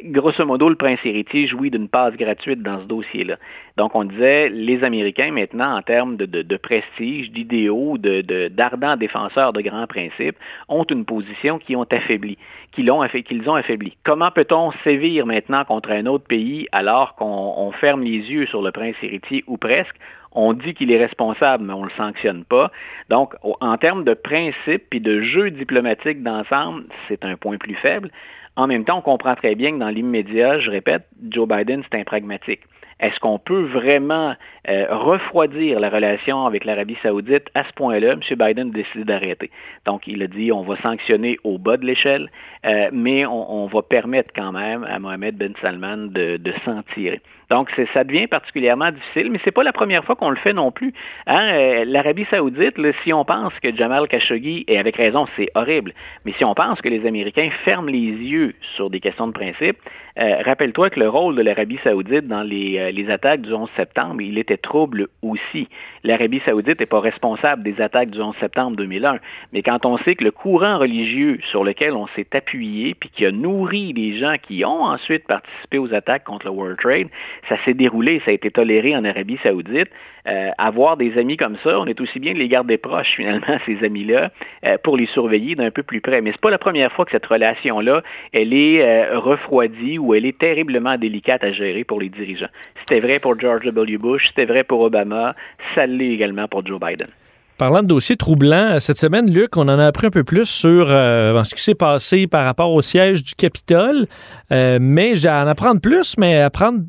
Grosso 0.02 0.44
modo, 0.44 0.68
le 0.68 0.76
prince 0.76 0.98
héritier 1.06 1.46
jouit 1.46 1.70
d'une 1.70 1.88
passe 1.88 2.14
gratuite 2.16 2.62
dans 2.62 2.78
ce 2.80 2.84
dossier-là. 2.84 3.36
Donc, 3.78 3.94
on 3.94 4.04
disait, 4.04 4.50
les 4.50 4.84
Américains, 4.84 5.30
maintenant, 5.30 5.74
en 5.74 5.80
termes 5.80 6.18
de, 6.18 6.56
prestige, 6.58 7.30
d'idéaux, 7.30 7.96
d'ardents 7.96 8.94
de, 8.94 9.00
défenseurs 9.00 9.54
de 9.54 9.62
grands 9.62 9.86
principes, 9.86 10.36
ont 10.68 10.84
une 10.84 11.06
position 11.06 11.58
qui 11.58 11.76
ont 11.76 11.86
affaibli, 11.90 12.36
qu'ils 12.72 12.90
ont, 12.90 13.00
affaibli. 13.00 13.96
Comment 14.04 14.30
peut-on 14.30 14.70
sévir 14.84 15.24
maintenant 15.24 15.64
contre 15.64 15.90
un 15.92 16.04
autre 16.04 16.26
pays 16.26 16.68
alors 16.72 17.14
qu'on 17.14 17.72
ferme 17.72 18.02
les 18.02 18.18
yeux 18.18 18.44
sur 18.46 18.60
le 18.60 18.72
prince 18.72 18.96
héritier 19.02 19.44
ou 19.46 19.56
presque? 19.56 19.96
on 20.38 20.52
dit 20.52 20.74
qu'il 20.74 20.92
est 20.92 20.98
responsable, 20.98 21.64
mais 21.64 21.72
on 21.72 21.80
ne 21.80 21.86
le 21.86 21.94
sanctionne 21.96 22.44
pas. 22.44 22.70
Donc, 23.08 23.34
en 23.42 23.78
termes 23.78 24.04
de 24.04 24.12
principe 24.12 24.92
et 24.92 25.00
de 25.00 25.22
jeu 25.22 25.50
diplomatique 25.50 26.22
d'ensemble, 26.22 26.84
c'est 27.08 27.24
un 27.24 27.36
point 27.36 27.56
plus 27.56 27.74
faible. 27.74 28.10
En 28.56 28.66
même 28.66 28.84
temps, 28.84 28.98
on 28.98 29.02
comprend 29.02 29.34
très 29.34 29.54
bien 29.54 29.72
que 29.72 29.78
dans 29.78 29.88
l'immédiat, 29.88 30.58
je 30.58 30.70
répète, 30.70 31.06
Joe 31.28 31.46
Biden, 31.46 31.82
c'est 31.84 31.98
un 32.00 32.04
pragmatique. 32.04 32.60
Est-ce 32.98 33.20
qu'on 33.20 33.38
peut 33.38 33.64
vraiment 33.64 34.34
euh, 34.70 34.86
refroidir 34.88 35.80
la 35.80 35.90
relation 35.90 36.46
avec 36.46 36.64
l'Arabie 36.64 36.96
saoudite 37.02 37.50
à 37.54 37.64
ce 37.64 37.72
point-là? 37.74 38.12
M. 38.12 38.20
Biden 38.38 38.70
décide 38.70 39.04
d'arrêter. 39.04 39.50
Donc, 39.84 40.06
il 40.06 40.22
a 40.22 40.26
dit 40.26 40.50
on 40.50 40.62
va 40.62 40.76
sanctionner 40.76 41.38
au 41.44 41.58
bas 41.58 41.76
de 41.76 41.84
l'échelle, 41.84 42.30
euh, 42.64 42.88
mais 42.92 43.26
on, 43.26 43.66
va 43.66 43.82
permettre 43.82 44.30
quand 44.34 44.52
même 44.52 44.84
à 44.84 44.98
Mohamed 44.98 45.36
Ben 45.36 45.52
Salman 45.60 46.06
de, 46.06 46.38
de 46.38 46.52
s'en 46.64 46.82
tirer. 46.94 47.20
Donc, 47.50 47.70
ça 47.94 48.04
devient 48.04 48.26
particulièrement 48.26 48.90
difficile, 48.90 49.30
mais 49.30 49.38
ce 49.38 49.46
n'est 49.46 49.52
pas 49.52 49.62
la 49.62 49.72
première 49.72 50.04
fois 50.04 50.16
qu'on 50.16 50.30
le 50.30 50.36
fait 50.36 50.52
non 50.52 50.72
plus. 50.72 50.92
Hein? 51.26 51.48
Euh, 51.52 51.84
L'Arabie 51.86 52.26
saoudite, 52.30 52.76
si 53.04 53.12
on 53.12 53.24
pense 53.24 53.52
que 53.62 53.74
Jamal 53.74 54.08
Khashoggi, 54.08 54.64
et 54.66 54.78
avec 54.78 54.96
raison, 54.96 55.26
c'est 55.36 55.48
horrible, 55.54 55.92
mais 56.24 56.32
si 56.32 56.44
on 56.44 56.54
pense 56.54 56.80
que 56.80 56.88
les 56.88 57.06
Américains 57.06 57.50
ferment 57.64 57.88
les 57.88 57.98
yeux 57.98 58.54
sur 58.74 58.90
des 58.90 59.00
questions 59.00 59.28
de 59.28 59.32
principe, 59.32 59.78
euh, 60.18 60.42
rappelle-toi 60.44 60.88
que 60.90 60.98
le 60.98 61.10
rôle 61.10 61.36
de 61.36 61.42
l'Arabie 61.42 61.78
saoudite 61.84 62.26
dans 62.26 62.42
les, 62.42 62.78
euh, 62.78 62.90
les, 62.90 63.10
attaques 63.10 63.42
du 63.42 63.52
11 63.52 63.68
septembre, 63.76 64.22
il 64.22 64.38
était 64.38 64.56
trouble 64.56 65.08
aussi. 65.20 65.68
L'Arabie 66.04 66.40
saoudite 66.46 66.80
n'est 66.80 66.86
pas 66.86 67.00
responsable 67.00 67.62
des 67.62 67.82
attaques 67.82 68.10
du 68.10 68.20
11 68.20 68.34
septembre 68.40 68.76
2001, 68.76 69.18
mais 69.52 69.62
quand 69.62 69.84
on 69.84 69.98
sait 69.98 70.14
que 70.14 70.24
le 70.24 70.30
courant 70.30 70.78
religieux 70.78 71.38
sur 71.50 71.64
lequel 71.64 71.92
on 71.92 72.06
s'est 72.08 72.28
appuyé, 72.32 72.94
puis 72.94 73.10
qui 73.10 73.26
a 73.26 73.30
nourri 73.30 73.92
les 73.92 74.16
gens 74.16 74.36
qui 74.40 74.64
ont 74.64 74.84
ensuite 74.84 75.26
participé 75.26 75.78
aux 75.78 75.92
attaques 75.92 76.24
contre 76.24 76.46
le 76.46 76.52
World 76.52 76.78
Trade, 76.78 77.08
ça 77.48 77.56
s'est 77.64 77.74
déroulé, 77.74 78.20
ça 78.24 78.30
a 78.30 78.34
été 78.34 78.50
toléré 78.50 78.96
en 78.96 79.04
Arabie 79.04 79.38
saoudite. 79.42 79.88
Euh, 80.28 80.50
avoir 80.58 80.96
des 80.96 81.16
amis 81.18 81.36
comme 81.36 81.56
ça, 81.62 81.78
on 81.78 81.86
est 81.86 82.00
aussi 82.00 82.18
bien 82.18 82.32
de 82.32 82.38
les 82.38 82.48
garder 82.48 82.78
proches 82.78 83.14
finalement, 83.14 83.58
ces 83.66 83.84
amis-là, 83.84 84.30
euh, 84.64 84.76
pour 84.82 84.96
les 84.96 85.06
surveiller 85.06 85.54
d'un 85.54 85.70
peu 85.70 85.84
plus 85.84 86.00
près. 86.00 86.20
Mais 86.20 86.32
c'est 86.32 86.40
pas 86.40 86.50
la 86.50 86.58
première 86.58 86.90
fois 86.92 87.04
que 87.04 87.12
cette 87.12 87.26
relation-là, 87.26 88.02
elle 88.32 88.52
est 88.52 88.82
euh, 88.82 89.20
refroidie 89.20 89.98
ou 89.98 90.14
elle 90.14 90.26
est 90.26 90.36
terriblement 90.36 90.98
délicate 90.98 91.44
à 91.44 91.52
gérer 91.52 91.84
pour 91.84 92.00
les 92.00 92.08
dirigeants. 92.08 92.48
C'était 92.80 93.00
vrai 93.00 93.20
pour 93.20 93.38
George 93.38 93.64
W. 93.64 93.98
Bush, 93.98 94.26
c'était 94.28 94.46
vrai 94.46 94.64
pour 94.64 94.80
Obama, 94.80 95.36
ça 95.74 95.86
l'est 95.86 96.10
également 96.10 96.48
pour 96.48 96.66
Joe 96.66 96.80
Biden. 96.80 97.08
Parlant 97.56 97.82
de 97.82 97.86
dossiers 97.86 98.16
troublants, 98.16 98.78
cette 98.80 98.98
semaine, 98.98 99.32
Luc, 99.32 99.56
on 99.56 99.62
en 99.62 99.78
a 99.78 99.86
appris 99.86 100.08
un 100.08 100.10
peu 100.10 100.24
plus 100.24 100.44
sur 100.44 100.88
ce 100.88 101.54
qui 101.54 101.62
s'est 101.62 101.74
passé 101.74 102.26
par 102.26 102.44
rapport 102.44 102.70
au 102.70 102.82
siège 102.82 103.22
du 103.24 103.34
Capitole. 103.34 104.06
mais 104.50 105.14
j'ai 105.14 105.28
à 105.28 105.42
en 105.42 105.46
apprendre 105.46 105.80
plus, 105.80 106.18
mais 106.18 106.42
apprendre 106.42 106.80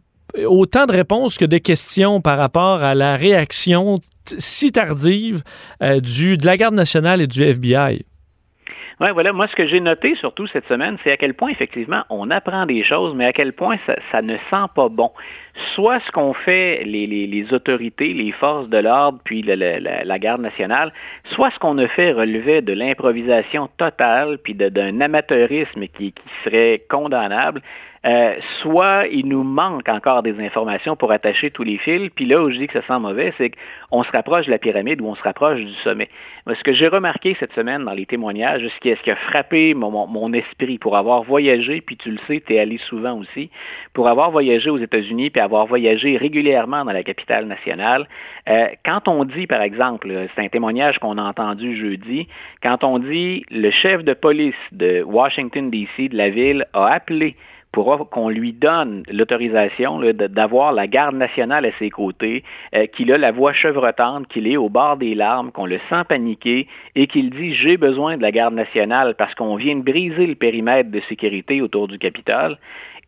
autant 0.45 0.85
de 0.85 0.91
réponses 0.91 1.37
que 1.37 1.45
de 1.45 1.57
questions 1.57 2.21
par 2.21 2.37
rapport 2.37 2.83
à 2.83 2.95
la 2.95 3.15
réaction 3.15 3.99
si 4.37 4.71
tardive 4.71 5.41
euh, 5.81 5.99
du, 5.99 6.37
de 6.37 6.45
la 6.45 6.57
Garde 6.57 6.75
nationale 6.75 7.21
et 7.21 7.27
du 7.27 7.43
FBI. 7.43 8.05
Oui, 8.99 9.09
voilà. 9.13 9.31
Moi, 9.31 9.47
ce 9.47 9.55
que 9.55 9.67
j'ai 9.67 9.79
noté 9.79 10.15
surtout 10.15 10.47
cette 10.47 10.67
semaine, 10.67 10.97
c'est 11.03 11.11
à 11.11 11.17
quel 11.17 11.35
point, 11.35 11.49
effectivement, 11.49 12.03
on 12.09 12.31
apprend 12.31 12.65
des 12.65 12.83
choses, 12.83 13.13
mais 13.13 13.25
à 13.25 13.33
quel 13.33 13.53
point 13.53 13.77
ça, 14.11 14.21
ne 14.23 14.37
sent 14.49 14.65
pas 14.73 14.89
bon. 14.89 15.11
Soit 15.75 15.99
ce 15.99 16.11
qu'ont 16.11 16.33
fait 16.33 16.83
les, 16.83 17.45
autorités, 17.53 18.11
les 18.15 18.31
forces 18.31 18.67
de 18.69 18.79
l'ordre, 18.79 19.19
puis 19.23 19.43
la, 19.43 20.19
garde 20.19 20.41
nationale, 20.41 20.91
soit 21.25 21.51
ce 21.51 21.59
qu'on 21.59 21.77
a 21.77 21.87
fait 21.87 22.11
relevait 22.11 22.63
de 22.63 22.73
l'improvisation 22.73 23.69
totale, 23.77 24.39
puis 24.39 24.55
d'un 24.55 24.99
amateurisme 24.99 25.85
qui 25.95 26.15
serait 26.43 26.83
condamnable. 26.89 27.61
Euh, 28.05 28.35
soit 28.61 29.07
il 29.11 29.27
nous 29.27 29.43
manque 29.43 29.89
encore 29.89 30.23
des 30.23 30.39
informations 30.39 30.95
pour 30.95 31.11
attacher 31.11 31.51
tous 31.51 31.63
les 31.63 31.77
fils, 31.77 32.09
puis 32.15 32.25
là 32.25 32.41
où 32.41 32.49
je 32.51 32.59
dis 32.59 32.67
que 32.67 32.79
ça 32.79 32.85
sent 32.85 32.99
mauvais, 32.99 33.33
c'est 33.37 33.51
qu'on 33.89 34.03
se 34.03 34.11
rapproche 34.11 34.45
de 34.45 34.51
la 34.51 34.59
pyramide 34.59 35.01
ou 35.01 35.07
on 35.07 35.15
se 35.15 35.23
rapproche 35.23 35.59
du 35.59 35.73
sommet. 35.83 36.09
ce 36.47 36.63
que 36.63 36.73
j'ai 36.73 36.87
remarqué 36.87 37.35
cette 37.39 37.53
semaine 37.53 37.85
dans 37.85 37.93
les 37.93 38.05
témoignages, 38.05 38.67
ce 38.67 38.79
qui, 38.79 38.95
ce 38.95 39.01
qui 39.01 39.11
a 39.11 39.15
frappé 39.15 39.73
mon, 39.73 40.33
esprit 40.33 40.77
pour 40.77 40.97
avoir 40.97 41.23
voyagé, 41.23 41.81
puis 41.81 41.95
tu 41.95 42.11
le 42.11 42.17
sais, 42.27 42.43
tu 42.45 42.53
es 42.53 42.59
allé 42.59 42.77
souvent 42.77 43.17
aussi, 43.17 43.49
pour 43.93 44.07
avoir 44.07 44.29
voyagé 44.29 44.69
aux 44.69 44.77
États-Unis, 44.77 45.29
puis 45.29 45.41
avoir 45.41 45.65
voyagé 45.65 46.17
régulièrement 46.17 46.83
dans 46.85 46.91
la 46.91 47.03
capitale 47.03 47.45
nationale, 47.45 48.07
euh, 48.49 48.67
quand 48.85 49.07
on 49.07 49.23
dit, 49.23 49.47
par 49.47 49.61
exemple, 49.61 50.27
c'est 50.35 50.43
un 50.43 50.49
témoignage 50.49 50.99
qu'on 50.99 51.17
a 51.17 51.23
entendu 51.23 51.75
jeudi, 51.75 52.27
quand 52.61 52.83
on 52.83 52.99
dit 52.99 53.45
le 53.49 53.71
chef 53.71 54.03
de 54.03 54.13
police 54.13 54.55
de 54.71 55.01
Washington, 55.01 55.69
D.C., 55.69 56.09
de 56.09 56.17
la 56.17 56.29
ville, 56.29 56.65
a 56.73 56.87
appelé 56.87 57.35
pour 57.71 58.09
qu'on 58.09 58.29
lui 58.29 58.53
donne 58.53 59.03
l'autorisation 59.11 60.01
d'avoir 60.13 60.73
la 60.73 60.87
garde 60.87 61.15
nationale 61.15 61.65
à 61.65 61.71
ses 61.77 61.89
côtés, 61.89 62.43
euh, 62.75 62.87
qu'il 62.87 63.11
a 63.11 63.17
la 63.17 63.31
voix 63.31 63.53
chevrotante, 63.53 64.27
qu'il 64.27 64.47
est 64.47 64.57
au 64.57 64.69
bord 64.69 64.97
des 64.97 65.15
larmes, 65.15 65.51
qu'on 65.51 65.65
le 65.65 65.79
sent 65.89 66.03
paniquer 66.07 66.67
et 66.95 67.07
qu'il 67.07 67.29
dit 67.29 67.53
j'ai 67.53 67.77
besoin 67.77 68.17
de 68.17 68.21
la 68.21 68.31
garde 68.31 68.53
nationale 68.53 69.15
parce 69.15 69.35
qu'on 69.35 69.55
vient 69.55 69.75
de 69.75 69.83
briser 69.83 70.25
le 70.25 70.35
périmètre 70.35 70.89
de 70.89 71.01
sécurité 71.01 71.61
autour 71.61 71.87
du 71.87 71.99
Capitole 71.99 72.57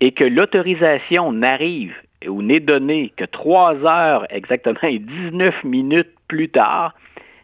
et 0.02 0.12
que 0.12 0.24
l'autorisation 0.24 1.32
n'arrive 1.32 1.96
ou 2.28 2.42
n'est 2.42 2.60
donnée 2.60 3.12
que 3.16 3.26
trois 3.26 3.76
heures 3.86 4.26
exactement 4.30 4.78
et 4.84 5.00
19 5.00 5.64
minutes 5.64 6.14
plus 6.28 6.50
tard, 6.50 6.94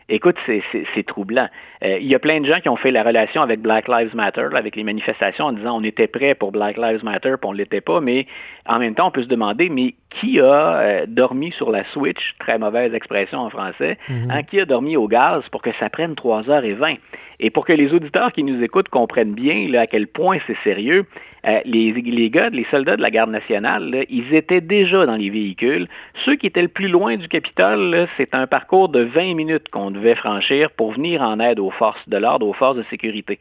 Écoute, 0.07 0.35
c'est 0.45 1.05
troublant. 1.07 1.47
Euh, 1.83 1.97
il 2.00 2.05
y 2.05 2.13
a 2.13 2.19
plein 2.19 2.39
de 2.39 2.45
gens 2.45 2.59
qui 2.59 2.69
ont 2.69 2.75
fait 2.75 2.91
la 2.91 3.01
relation 3.01 3.41
avec 3.41 3.62
Black 3.62 3.88
Lives 3.88 4.15
Matter, 4.15 4.50
avec 4.53 4.75
les 4.75 4.83
manifestations, 4.83 5.45
en 5.45 5.51
disant 5.51 5.79
on 5.79 5.83
était 5.83 6.07
prêt 6.07 6.35
pour 6.35 6.51
Black 6.51 6.77
Lives 6.77 7.03
Matter, 7.03 7.33
puis 7.39 7.50
on 7.50 7.53
ne 7.53 7.57
l'était 7.57 7.81
pas, 7.81 8.01
mais 8.01 8.27
en 8.67 8.77
même 8.77 8.93
temps, 8.93 9.07
on 9.07 9.12
peut 9.12 9.24
se 9.24 9.27
demander, 9.27 9.69
mais 9.69 9.95
qui 10.12 10.39
a 10.39 10.75
euh, 10.75 11.05
dormi 11.07 11.51
sur 11.53 11.71
la 11.71 11.83
Switch, 11.85 12.35
très 12.38 12.59
mauvaise 12.59 12.93
expression 12.93 13.39
en 13.39 13.50
français, 13.50 13.97
mm-hmm. 14.07 14.31
hein, 14.31 14.43
qui 14.43 14.59
a 14.59 14.65
dormi 14.65 14.95
au 14.95 15.07
gaz 15.07 15.43
pour 15.50 15.63
que 15.63 15.71
ça 15.79 15.89
prenne 15.89 16.13
3h20? 16.13 17.00
Et 17.39 17.49
pour 17.49 17.65
que 17.65 17.73
les 17.73 17.93
auditeurs 17.93 18.31
qui 18.31 18.43
nous 18.43 18.63
écoutent 18.63 18.89
comprennent 18.89 19.33
bien 19.33 19.73
à 19.73 19.87
quel 19.87 20.07
point 20.07 20.37
c'est 20.47 20.57
sérieux, 20.63 21.05
euh, 21.45 21.59
les, 21.65 21.91
les, 21.91 22.29
gars, 22.29 22.49
les 22.49 22.65
soldats 22.71 22.97
de 22.97 23.01
la 23.01 23.11
garde 23.11 23.29
nationale, 23.29 24.05
ils 24.09 24.33
étaient 24.33 24.61
déjà 24.61 25.05
dans 25.05 25.15
les 25.15 25.29
véhicules. 25.29 25.87
Ceux 26.25 26.35
qui 26.35 26.47
étaient 26.47 26.61
le 26.61 26.67
plus 26.67 26.87
loin 26.87 27.17
du 27.17 27.27
Capitole, 27.27 28.07
c'est 28.17 28.33
un 28.33 28.47
parcours 28.47 28.89
de 28.89 29.01
20 29.01 29.35
minutes 29.35 29.69
qu'on 29.69 29.91
devait 29.91 30.15
franchir 30.15 30.71
pour 30.71 30.93
venir 30.93 31.21
en 31.21 31.39
aide 31.39 31.59
aux 31.59 31.71
forces 31.71 32.07
de 32.09 32.17
l'ordre, 32.17 32.47
aux 32.47 32.53
forces 32.53 32.77
de 32.77 32.83
sécurité. 32.89 33.39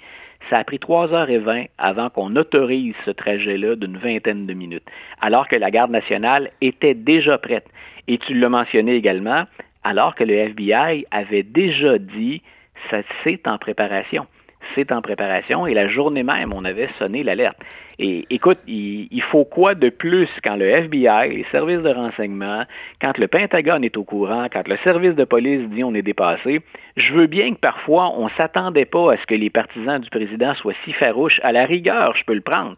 Ça 0.51 0.59
a 0.59 0.65
pris 0.65 0.77
3h20 0.77 1.69
avant 1.79 2.11
qu'on 2.11 2.37
autorise 2.37 2.95
ce 3.07 3.11
trajet-là 3.11 3.77
d'une 3.77 3.97
vingtaine 3.97 4.47
de 4.47 4.53
minutes, 4.53 4.85
alors 5.23 5.49
que 5.49 5.57
la 5.57 5.71
garde 5.71 5.91
nationale 5.91 6.51
était 6.61 6.95
déjà 6.95 7.39
prête. 7.39 7.67
Et 8.07 8.19
tu 8.19 8.35
l'as 8.35 8.51
mentionné 8.51 8.97
également, 8.97 9.45
alors 9.83 10.15
que 10.15 10.25
le 10.25 10.35
FBI 10.35 11.07
avait 11.11 11.43
déjà 11.43 11.99
dit 11.99 12.43
c'est 13.23 13.47
en 13.47 13.59
préparation. 13.59 14.27
C'est 14.75 14.93
en 14.93 15.03
préparation 15.03 15.67
et 15.67 15.75
la 15.75 15.89
journée 15.89 16.23
même, 16.23 16.53
on 16.53 16.65
avait 16.65 16.89
sonné 16.99 17.23
l'alerte. 17.23 17.59
Et 17.99 18.27
écoute, 18.31 18.59
il, 18.67 19.23
faut 19.31 19.45
quoi 19.45 19.75
de 19.75 19.89
plus 19.89 20.29
quand 20.43 20.57
le 20.57 20.67
FBI, 20.67 21.29
les 21.29 21.47
services 21.53 21.83
de 21.83 21.91
renseignement, 21.91 22.65
quand 23.01 23.17
le 23.19 23.29
Pentagone 23.29 23.85
est 23.85 23.97
au 23.97 24.05
courant, 24.05 24.47
quand 24.53 24.67
le 24.67 24.77
service 24.79 25.15
de 25.15 25.25
police 25.25 25.69
dit 25.69 25.85
on 25.85 25.95
est 25.95 26.03
dépassé? 26.03 26.61
Je 26.97 27.13
veux 27.13 27.27
bien 27.27 27.53
que 27.55 27.61
parfois 27.61 28.11
on 28.17 28.25
ne 28.25 28.31
s'attendait 28.31 28.85
pas 28.85 29.13
à 29.13 29.17
ce 29.17 29.27
que 29.27 29.35
les 29.35 29.51
partisans 29.51 30.01
du 30.01 30.11
président 30.11 30.55
soient 30.55 30.75
si 30.85 30.93
farouches. 30.93 31.41
À 31.45 31.53
la 31.53 31.67
rigueur, 31.67 32.17
je 32.17 32.25
peux 32.25 32.35
le 32.35 32.41
prendre. 32.41 32.75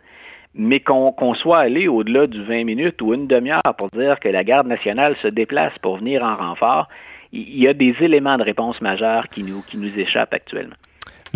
Mais 0.54 0.80
qu'on 0.80 1.34
soit 1.34 1.58
allé 1.58 1.86
au-delà 1.86 2.26
du 2.26 2.42
20 2.42 2.64
minutes 2.64 3.00
ou 3.00 3.14
une 3.14 3.26
demi-heure 3.26 3.74
pour 3.78 3.90
dire 3.90 4.18
que 4.20 4.28
la 4.28 4.42
garde 4.42 4.66
nationale 4.66 5.14
se 5.22 5.28
déplace 5.28 5.78
pour 5.80 5.98
venir 5.98 6.22
en 6.22 6.36
renfort, 6.36 6.88
il 7.36 7.62
y 7.62 7.68
a 7.68 7.74
des 7.74 7.94
éléments 8.00 8.38
de 8.38 8.42
réponse 8.42 8.80
majeurs 8.80 9.28
qui 9.28 9.42
nous, 9.42 9.62
qui 9.62 9.76
nous 9.76 9.92
échappent 9.98 10.34
actuellement. 10.34 10.76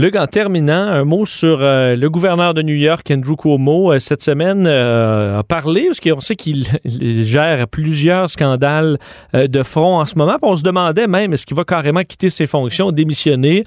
Luc, 0.01 0.17
en 0.17 0.27
terminant, 0.27 0.87
un 0.87 1.05
mot 1.05 1.27
sur 1.27 1.59
euh, 1.61 1.95
le 1.95 2.09
gouverneur 2.09 2.55
de 2.55 2.63
New 2.63 2.75
York, 2.75 3.07
Andrew 3.11 3.37
Cuomo, 3.37 3.93
euh, 3.93 3.99
cette 3.99 4.23
semaine 4.23 4.67
euh, 4.67 5.41
a 5.41 5.43
parlé, 5.43 5.89
parce 5.89 6.01
qu'on 6.01 6.21
sait 6.21 6.37
qu'il 6.37 6.65
gère 6.87 7.69
plusieurs 7.69 8.31
scandales 8.31 8.99
de 9.35 9.63
front 9.63 10.01
en 10.01 10.07
ce 10.07 10.15
moment. 10.17 10.39
on 10.41 10.57
se 10.57 10.63
demandait 10.63 11.07
même, 11.07 11.35
est-ce 11.35 11.45
qu'il 11.45 11.55
va 11.55 11.65
carrément 11.65 12.03
quitter 12.03 12.31
ses 12.31 12.47
fonctions, 12.47 12.93
démissionner? 12.93 13.65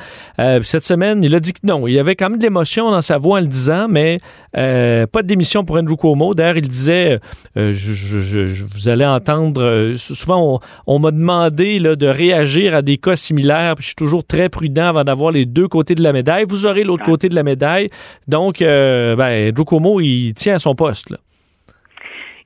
cette 0.63 0.83
semaine, 0.83 1.23
il 1.23 1.35
a 1.35 1.39
dit 1.39 1.53
que 1.53 1.59
non. 1.63 1.87
Il 1.87 1.93
y 1.93 1.99
avait 1.99 2.15
quand 2.15 2.29
même 2.29 2.39
de 2.39 2.43
l'émotion 2.43 2.89
dans 2.89 3.03
sa 3.03 3.19
voix 3.19 3.37
en 3.37 3.41
le 3.41 3.47
disant, 3.47 3.87
mais 3.87 4.17
pas 4.53 5.21
de 5.21 5.27
démission 5.27 5.63
pour 5.63 5.77
Andrew 5.77 5.95
Cuomo. 5.95 6.33
D'ailleurs, 6.33 6.57
il 6.57 6.67
disait, 6.67 7.19
je, 7.55 8.63
vous 8.63 8.89
allez 8.89 9.05
entendre, 9.05 9.93
souvent 9.95 10.59
on, 10.87 10.99
m'a 10.99 11.11
demandé 11.11 11.79
de 11.79 12.07
réagir 12.07 12.73
à 12.73 12.81
des 12.81 12.97
cas 12.97 13.15
similaires, 13.15 13.75
puis 13.75 13.83
je 13.83 13.87
suis 13.89 13.95
toujours 13.95 14.25
très 14.25 14.49
prudent 14.49 14.87
avant 14.87 15.03
d'avoir 15.03 15.31
les 15.31 15.45
deux 15.45 15.67
côtés 15.67 15.95
de 15.95 16.01
la 16.01 16.11
médaille. 16.11 16.22
Vous 16.47 16.65
aurez 16.65 16.83
l'autre 16.83 17.05
côté 17.05 17.29
de 17.29 17.35
la 17.35 17.43
médaille. 17.43 17.89
Donc, 18.27 18.61
euh, 18.61 19.15
ben, 19.15 19.51
il 19.99 20.33
tient 20.33 20.55
à 20.55 20.59
son 20.59 20.75
poste. 20.75 21.09
Là 21.09 21.17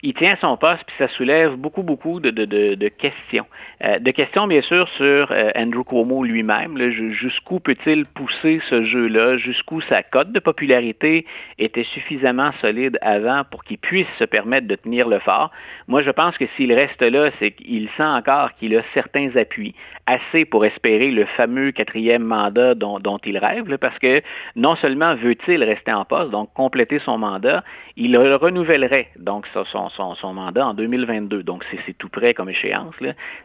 il 0.07 0.13
tient 0.13 0.37
son 0.39 0.55
poste, 0.55 0.85
puis 0.87 0.95
ça 0.97 1.09
soulève 1.09 1.55
beaucoup, 1.55 1.83
beaucoup 1.83 2.21
de, 2.21 2.87
questions. 2.87 3.45
Euh, 3.83 3.99
de 3.99 4.11
questions, 4.11 4.47
bien 4.47 4.61
sûr, 4.61 4.87
sur 4.95 5.33
euh, 5.33 5.51
Andrew 5.53 5.83
Cuomo 5.83 6.23
lui-même. 6.23 6.77
Jusqu'où 7.11 7.59
peut-il 7.59 8.05
pousser 8.05 8.61
ce 8.69 8.85
jeu-là? 8.85 9.35
Jusqu'où 9.35 9.81
sa 9.81 10.03
cote 10.03 10.31
de 10.31 10.39
popularité 10.39 11.25
était 11.59 11.83
suffisamment 11.83 12.51
solide 12.61 12.97
avant 13.01 13.43
pour 13.51 13.65
qu'il 13.65 13.79
puisse 13.79 14.07
se 14.17 14.23
permettre 14.23 14.65
de 14.67 14.75
tenir 14.75 15.09
le 15.09 15.19
fort? 15.19 15.51
Moi, 15.89 16.03
je 16.03 16.11
pense 16.11 16.37
que 16.37 16.45
s'il 16.55 16.71
reste 16.71 17.01
là, 17.01 17.29
c'est 17.39 17.51
qu'il 17.51 17.89
sent 17.97 18.03
encore 18.03 18.53
qu'il 18.53 18.77
a 18.77 18.83
certains 18.93 19.35
appuis, 19.35 19.75
assez 20.05 20.45
pour 20.45 20.65
espérer 20.65 21.11
le 21.11 21.25
fameux 21.25 21.71
quatrième 21.71 22.23
mandat 22.23 22.75
dont, 22.75 22.99
dont 22.99 23.19
il 23.25 23.37
rêve, 23.37 23.77
parce 23.77 23.99
que 23.99 24.21
non 24.55 24.77
seulement 24.77 25.15
veut-il 25.15 25.61
rester 25.65 25.91
en 25.91 26.05
poste, 26.05 26.31
donc 26.31 26.53
compléter 26.53 26.99
son 26.99 27.17
mandat, 27.17 27.61
il 27.97 28.13
le 28.13 28.35
renouvellerait, 28.35 29.09
donc 29.17 29.45
son 29.53 29.65
son, 29.65 29.89
mandat 30.33 30.67
en 30.67 30.73
2022. 30.73 31.43
Donc, 31.43 31.65
c'est 31.85 31.97
tout 31.97 32.09
près 32.09 32.33
comme 32.33 32.49
échéance. 32.49 32.95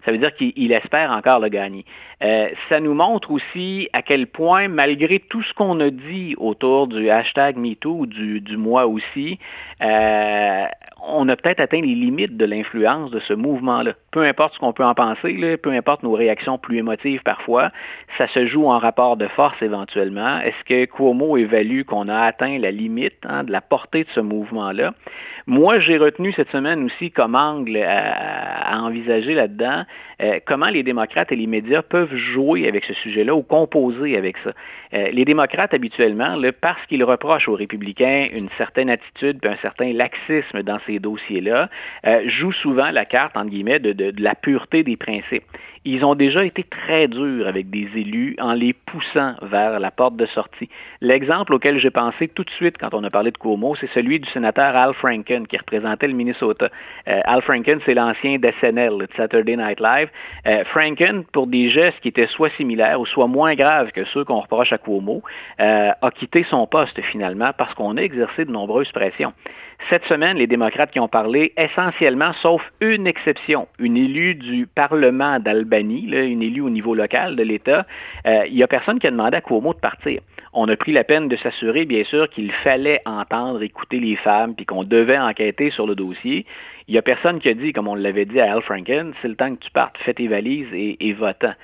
Ça 0.04 0.12
veut 0.12 0.18
dire 0.18 0.35
qu'il 0.35 0.73
espère 0.73 1.11
encore 1.11 1.40
le 1.40 1.49
gagner. 1.49 1.85
Euh, 2.23 2.49
ça 2.68 2.80
nous 2.80 2.94
montre 2.94 3.30
aussi 3.30 3.88
à 3.92 4.02
quel 4.02 4.26
point, 4.26 4.68
malgré 4.68 5.18
tout 5.18 5.42
ce 5.42 5.52
qu'on 5.54 5.80
a 5.80 5.90
dit 5.90 6.35
autour 6.38 6.87
du 6.87 7.11
hashtag 7.11 7.56
MeToo, 7.56 8.06
du, 8.06 8.40
du 8.40 8.56
mois 8.56 8.87
aussi, 8.87 9.38
euh, 9.82 10.66
on 11.04 11.28
a 11.28 11.37
peut-être 11.37 11.61
atteint 11.61 11.80
les 11.80 11.94
limites 11.94 12.37
de 12.37 12.44
l'influence 12.44 13.11
de 13.11 13.18
ce 13.21 13.32
mouvement-là. 13.32 13.94
Peu 14.12 14.23
importe 14.23 14.54
ce 14.54 14.59
qu'on 14.59 14.73
peut 14.73 14.85
en 14.85 14.94
penser, 14.94 15.56
peu 15.56 15.71
importe 15.71 16.02
nos 16.02 16.12
réactions 16.12 16.59
plus 16.59 16.78
émotives 16.78 17.23
parfois, 17.23 17.71
ça 18.18 18.28
se 18.28 18.47
joue 18.47 18.66
en 18.66 18.78
rapport 18.78 19.16
de 19.16 19.26
force 19.28 19.61
éventuellement. 19.62 20.38
Est-ce 20.40 20.64
que 20.64 20.85
Cuomo 20.85 21.37
évalue 21.37 21.82
qu'on 21.82 22.09
a 22.09 22.18
atteint 22.18 22.59
la 22.59 22.71
limite 22.71 23.18
hein, 23.25 23.44
de 23.44 23.52
la 23.52 23.61
portée 23.61 24.04
de 24.04 24.11
ce 24.11 24.21
mouvement-là? 24.21 24.92
Moi, 25.47 25.80
j'ai 25.80 25.99
retenu 25.99 26.32
cette 26.32 26.50
semaine 26.50 26.85
aussi 26.85 27.11
comme 27.11 27.35
angle 27.35 27.76
à, 27.78 28.80
envisager 28.80 29.35
là-dedans 29.35 29.85
euh, 30.22 30.38
comment 30.44 30.68
les 30.68 30.82
démocrates 30.82 31.32
et 31.32 31.36
les 31.36 31.46
médias 31.46 31.82
peuvent 31.82 32.14
jouer 32.14 32.68
avec 32.68 32.84
ce 32.84 32.94
sujet-là 32.94 33.34
ou 33.34 33.42
composer 33.42 34.16
avec 34.16 34.36
ça? 34.44 34.52
Euh, 34.94 35.08
les 35.10 35.24
démocrates, 35.24 35.74
habituellement, 35.74 36.36
parce 36.60 36.84
qu'ils 36.86 37.04
reprochent 37.04 37.48
aux 37.48 37.54
républicains 37.54 38.28
une 38.32 38.48
certaine 38.56 38.90
attitude 38.90 39.38
et 39.42 39.48
un 39.48 39.56
certain 39.56 39.92
laxisme 39.92 40.62
dans 40.62 40.78
ces 40.86 40.98
dossiers-là, 40.98 41.68
euh, 42.06 42.22
jouent 42.28 42.52
souvent 42.52 42.90
la 42.90 43.04
carte, 43.04 43.36
entre 43.36 43.50
guillemets, 43.50 43.80
de 43.80 44.22
la 44.22 44.34
pureté 44.34 44.82
des 44.82 44.96
principes 44.96 45.44
ils 45.84 46.04
ont 46.04 46.14
déjà 46.14 46.44
été 46.44 46.62
très 46.62 47.08
durs 47.08 47.46
avec 47.46 47.70
des 47.70 47.88
élus 47.96 48.36
en 48.40 48.52
les 48.52 48.72
poussant 48.72 49.34
vers 49.42 49.80
la 49.80 49.90
porte 49.90 50.16
de 50.16 50.26
sortie. 50.26 50.68
L'exemple 51.00 51.54
auquel 51.54 51.78
j'ai 51.78 51.90
pensé 51.90 52.28
tout 52.28 52.44
de 52.44 52.50
suite 52.50 52.78
quand 52.78 52.94
on 52.94 53.02
a 53.02 53.10
parlé 53.10 53.30
de 53.30 53.38
Cuomo, 53.38 53.74
c'est 53.74 53.90
celui 53.90 54.20
du 54.20 54.28
sénateur 54.30 54.76
Al 54.76 54.94
Franken 54.94 55.46
qui 55.46 55.56
représentait 55.56 56.06
le 56.06 56.14
Minnesota. 56.14 56.68
Euh, 57.08 57.20
Al 57.24 57.42
Franken, 57.42 57.80
c'est 57.84 57.94
l'ancien 57.94 58.38
d'SNL, 58.38 58.98
de 58.98 59.08
Saturday 59.16 59.56
Night 59.56 59.80
Live. 59.80 60.08
Euh, 60.46 60.64
Franken, 60.66 61.24
pour 61.32 61.46
des 61.46 61.68
gestes 61.68 61.98
qui 62.00 62.08
étaient 62.08 62.28
soit 62.28 62.50
similaires 62.50 63.00
ou 63.00 63.06
soit 63.06 63.26
moins 63.26 63.54
graves 63.54 63.90
que 63.92 64.04
ceux 64.04 64.24
qu'on 64.24 64.40
reproche 64.40 64.72
à 64.72 64.78
Cuomo, 64.78 65.22
euh, 65.60 65.90
a 66.00 66.10
quitté 66.12 66.44
son 66.44 66.66
poste 66.66 67.00
finalement 67.02 67.50
parce 67.56 67.74
qu'on 67.74 67.96
a 67.96 68.00
exercé 68.00 68.44
de 68.44 68.52
nombreuses 68.52 68.92
pressions. 68.92 69.32
Cette 69.90 70.04
semaine, 70.04 70.36
les 70.36 70.46
démocrates 70.46 70.92
qui 70.92 71.00
ont 71.00 71.08
parlé, 71.08 71.52
essentiellement, 71.56 72.32
sauf 72.34 72.62
une 72.80 73.06
exception, 73.06 73.66
une 73.80 73.96
élue 73.96 74.36
du 74.36 74.66
Parlement 74.66 75.40
d'Albanie, 75.72 76.06
une 76.12 76.42
élue 76.42 76.60
au 76.60 76.70
niveau 76.70 76.94
local 76.94 77.36
de 77.36 77.42
l'État, 77.42 77.86
euh, 78.26 78.44
il 78.46 78.54
n'y 78.54 78.62
a 78.62 78.68
personne 78.68 78.98
qui 78.98 79.06
a 79.06 79.10
demandé 79.10 79.36
à 79.36 79.40
Cuomo 79.40 79.72
de 79.72 79.78
partir. 79.78 80.20
On 80.52 80.68
a 80.68 80.76
pris 80.76 80.92
la 80.92 81.04
peine 81.04 81.28
de 81.28 81.36
s'assurer, 81.36 81.86
bien 81.86 82.04
sûr, 82.04 82.28
qu'il 82.28 82.52
fallait 82.52 83.00
entendre, 83.06 83.62
écouter 83.62 83.98
les 83.98 84.16
femmes, 84.16 84.54
puis 84.54 84.66
qu'on 84.66 84.84
devait 84.84 85.18
enquêter 85.18 85.70
sur 85.70 85.86
le 85.86 85.94
dossier. 85.94 86.44
Il 86.88 86.92
n'y 86.92 86.98
a 86.98 87.02
personne 87.02 87.38
qui 87.38 87.48
a 87.48 87.54
dit, 87.54 87.72
comme 87.72 87.88
on 87.88 87.94
l'avait 87.94 88.24
dit 88.24 88.40
à 88.40 88.52
Al 88.52 88.62
Franken, 88.62 89.12
c'est 89.22 89.28
le 89.28 89.36
temps 89.36 89.54
que 89.54 89.60
tu 89.60 89.70
partes, 89.70 89.96
fais 89.98 90.14
tes 90.14 90.28
valises 90.28 90.72
et, 90.72 91.08
et 91.08 91.12
votant. 91.12 91.54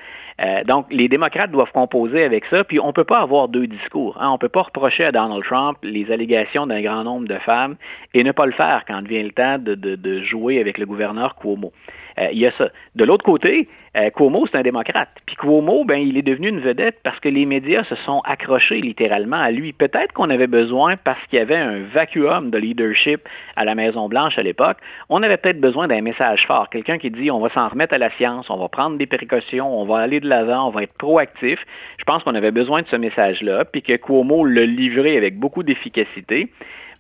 Euh, 0.41 0.63
donc, 0.65 0.87
les 0.91 1.09
démocrates 1.09 1.51
doivent 1.51 1.73
composer 1.73 2.23
avec 2.23 2.45
ça, 2.47 2.63
puis 2.63 2.79
on 2.79 2.89
ne 2.89 2.93
peut 2.93 3.05
pas 3.05 3.19
avoir 3.21 3.49
deux 3.49 3.67
discours. 3.67 4.17
Hein. 4.21 4.29
On 4.31 4.35
ne 4.35 4.39
peut 4.39 4.49
pas 4.49 4.63
reprocher 4.63 5.05
à 5.05 5.13
Donald 5.13 5.43
Trump 5.45 5.79
les 5.83 6.11
allégations 6.13 6.67
d'un 6.67 6.81
grand 6.81 7.03
nombre 7.03 7.27
de 7.27 7.39
femmes 7.39 7.77
et 8.15 8.23
ne 8.23 8.31
pas 8.31 8.47
le 8.47 8.53
faire 8.53 8.85
quand 8.87 9.07
vient 9.07 9.23
le 9.23 9.33
temps 9.33 9.59
de, 9.59 10.23
jouer 10.23 10.61
avec 10.61 10.79
le 10.79 10.87
gouverneur 10.87 11.35
Cuomo. 11.37 11.73
Euh, 12.19 12.29
il 12.33 12.39
y 12.39 12.47
a 12.47 12.51
ça. 12.53 12.71
De 12.95 13.05
l'autre 13.05 13.25
côté, 13.25 13.69
euh, 13.97 14.11
Cuomo, 14.11 14.47
c'est 14.47 14.59
un 14.59 14.63
démocrate. 14.63 15.09
Puis 15.27 15.37
Cuomo, 15.37 15.85
ben, 15.85 16.01
il 16.01 16.17
est 16.17 16.23
devenu 16.23 16.49
une 16.49 16.61
vedette 16.61 16.99
parce 17.03 17.19
que 17.21 17.29
les 17.29 17.47
médias 17.47 17.85
se 17.85 17.95
sont 17.97 18.21
accrochés 18.25 18.81
littéralement 18.81 19.37
à 19.37 19.51
lui. 19.51 19.73
Peut-être 19.73 20.13
qu'on 20.13 20.31
avait 20.31 20.47
besoin, 20.47 20.97
parce 20.97 21.25
qu'il 21.27 21.39
y 21.39 21.43
avait 21.43 21.57
un 21.57 21.81
vacuum 21.81 22.51
de 22.51 22.59
leadership 22.59 23.29
à 23.57 23.65
la 23.65 23.75
Maison-Blanche 23.75 24.39
à 24.39 24.43
l'époque, 24.43 24.79
on 25.11 25.23
avait 25.23 25.37
peut-être 25.37 25.61
besoin 25.61 25.89
d'un 25.89 26.03
message 26.03 26.47
fort. 26.47 26.69
Quelqu'un 26.69 26.99
qui 26.99 27.11
dit 27.11 27.31
on 27.31 27.41
va 27.41 27.49
s'en 27.51 27.69
remettre 27.69 27.95
à 27.95 27.99
la 27.99 28.11
science, 28.11 28.51
on 28.51 28.57
va 28.57 28.69
prendre 28.69 28.99
des 28.99 29.07
précautions, 29.07 29.81
on 29.81 29.85
va 29.87 29.99
aller 29.99 30.21
de 30.21 30.29
l'avant, 30.29 30.69
on 30.69 30.71
va 30.71 30.83
être 30.83 30.93
proactif. 30.95 31.59
Je 31.99 32.05
pense 32.05 32.23
qu'on 32.25 32.35
avait 32.35 32.51
besoin 32.51 32.83
de 32.83 32.89
ce 32.89 32.97
message-là, 32.97 33.65
puis 33.65 33.83
que 33.83 33.97
Cuomo 33.97 34.45
l'a 34.45 34.67
livré 34.67 35.17
avec 35.17 35.39
beaucoup 35.39 35.63
d'efficacité. 35.63 36.49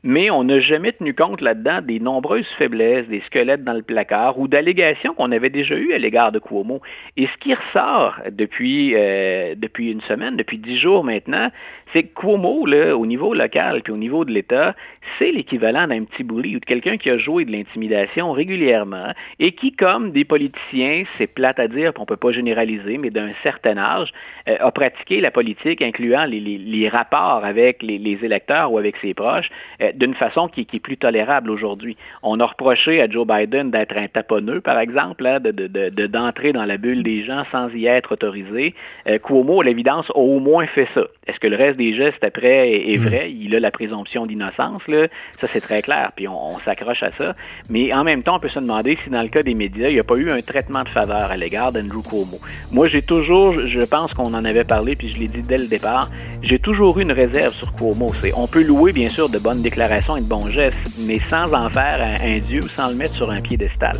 Mais 0.02 0.31
on 0.31 0.45
n'a 0.45 0.61
jamais 0.61 0.93
tenu 0.93 1.14
compte 1.14 1.40
là-dedans 1.40 1.81
des 1.83 2.00
nombreuses 2.00 2.49
faiblesses, 2.57 3.09
des 3.09 3.21
squelettes 3.26 3.64
dans 3.64 3.73
le 3.73 3.83
placard 3.83 4.38
ou 4.38 4.49
d'allégations 4.49 5.14
qu'on 5.14 5.33
avait 5.33 5.50
déjà 5.50 5.76
eues 5.76 5.93
à 5.93 5.99
l'égard 5.99 6.33
de 6.33 6.38
Cuomo. 6.38 6.81
Et 7.17 7.26
ce 7.26 7.37
qui 7.38 7.55
ressort 7.55 8.21
depuis, 8.31 8.93
euh, 8.95 9.55
depuis 9.57 9.90
une 9.90 10.00
semaine, 10.02 10.37
depuis 10.37 10.59
dix 10.59 10.78
jours 10.78 11.05
maintenant, 11.05 11.50
c'est 11.93 12.05
que 12.05 12.14
Cuomo, 12.14 12.67
là, 12.67 12.97
au 12.97 13.07
niveau 13.07 13.35
local 13.35 13.83
puis 13.83 13.93
au 13.93 13.97
niveau 13.97 14.25
de 14.25 14.33
l'État, 14.33 14.75
c'est 15.19 15.33
l'équivalent 15.33 15.87
d'un 15.87 16.05
petit 16.05 16.23
bully 16.23 16.57
ou 16.57 16.61
de 16.61 16.64
quelqu'un 16.64 16.97
qui 16.97 17.11
a 17.11 17.19
joué 17.19 17.45
de 17.45 17.52
l'intimidation 17.52 18.33
régulièrement 18.33 19.12
et 19.38 19.52
qui, 19.52 19.73
comme 19.73 20.12
des 20.12 20.25
politiciens, 20.25 21.05
c'est 21.17 21.26
plate 21.26 21.59
à 21.59 21.69
dire, 21.69 21.93
on 21.97 22.02
ne 22.02 22.07
peut 22.07 22.17
pas 22.17 22.33
généraliser, 22.33 22.99
mais 22.99 23.11
d'un 23.11 23.31
certain 23.43 23.78
âge, 23.78 24.12
euh, 24.49 24.57
a 24.61 24.71
pratiqué 24.71 25.21
la 25.21 25.31
politique, 25.31 25.83
incluant 25.83 26.25
les, 26.25 26.88
rapports 26.88 27.45
avec 27.45 27.83
les, 27.83 27.99
les, 27.99 28.19
électeurs 28.23 28.73
ou 28.73 28.78
avec 28.78 28.97
ses 28.99 29.14
proches, 29.14 29.50
euh, 29.83 29.88
d'une 29.95 30.14
façon 30.14 30.49
qui, 30.49 30.61
est 30.61 30.80
plus 30.80 30.97
tolérable 30.97 31.50
aujourd'hui. 31.50 31.97
On 32.23 32.40
a 32.40 32.47
reproché 32.47 33.00
à 33.00 33.09
Joe 33.09 33.26
Biden 33.26 33.71
d'être 33.71 33.97
un 33.97 34.09
taponneux, 34.09 34.61
par 34.61 34.78
exemple, 34.78 35.26
hein, 35.26 35.40
de, 35.40 35.50
de, 35.50 36.07
d'entrer 36.07 36.52
dans 36.52 36.64
la 36.64 36.76
bulle 36.76 37.02
des 37.02 37.25
gens 37.25 37.42
sans 37.50 37.68
y 37.75 37.87
être 37.87 38.12
autorisé. 38.12 38.75
Euh, 39.09 39.18
Cuomo, 39.18 39.61
à 39.61 39.64
l'évidence, 39.64 40.11
a 40.11 40.18
au 40.18 40.40
moins 40.40 40.66
fait 40.66 40.88
ça. 40.95 41.04
Est-ce 41.28 41.38
que 41.38 41.47
le 41.47 41.56
reste 41.56 41.76
des 41.76 41.92
gestes 41.92 42.25
après 42.25 42.90
est, 42.90 42.97
hmm. 42.97 43.06
vrai? 43.06 43.30
Il 43.30 43.54
a 43.54 43.61
la 43.61 43.70
présomption 43.70 44.25
d'innocence, 44.25 44.82
là. 44.88 45.08
Ça, 45.40 45.47
c'est 45.52 45.61
très 45.61 45.82
clair, 45.82 46.12
puis 46.16 46.26
on, 46.26 46.58
s'accroche 46.64 47.02
à 47.02 47.11
ça. 47.18 47.37
Mais 47.68 47.92
en 47.92 48.02
même 48.02 48.23
temps, 48.23 48.37
on 48.37 48.40
peut 48.40 48.49
se 48.49 48.58
demander 48.58 48.97
si 49.04 49.11
dans 49.11 49.20
le 49.20 49.28
cas 49.28 49.42
des 49.42 49.54
médias, 49.54 49.88
il 49.88 49.94
n'y 49.94 50.00
a 50.00 50.04
pas 50.04 50.16
eu 50.16 50.30
un 50.30 50.40
traitement 50.40 50.82
de 50.85 50.88
faveur 50.88 51.30
à 51.30 51.37
l'égard 51.37 51.70
d'Andrew 51.70 52.02
Cuomo. 52.02 52.38
Moi, 52.73 52.88
j'ai 52.88 53.02
toujours, 53.02 53.66
je 53.66 53.80
pense 53.80 54.14
qu'on 54.14 54.32
en 54.32 54.44
avait 54.44 54.64
parlé, 54.64 54.97
puis 54.97 55.08
je 55.08 55.18
l'ai 55.18 55.28
dit 55.28 55.42
dès 55.42 55.58
le 55.58 55.66
départ, 55.66 56.11
j'ai 56.42 56.58
toujours 56.58 56.99
eu 56.99 57.02
une 57.02 57.12
réserve 57.12 57.52
sur 57.52 57.75
Cuomo. 57.75 58.11
C'est, 58.23 58.32
on 58.35 58.47
peut 58.47 58.62
louer, 58.62 58.92
bien 58.92 59.11
sûr, 59.11 59.28
de 59.28 59.38
bonnes 59.38 59.61
déclarations 59.61 60.16
et 60.16 60.23
de 60.23 60.28
bons 60.28 60.49
gestes, 60.49 60.78
mais 61.06 61.20
sans 61.28 61.52
en 61.52 61.68
faire 61.68 62.18
un, 62.23 62.38
dieu 62.38 62.61
ou 62.62 62.68
sans 62.68 62.88
le 62.88 62.94
mettre 62.94 63.16
sur 63.16 63.30
un 63.30 63.42
piédestal. 63.42 63.97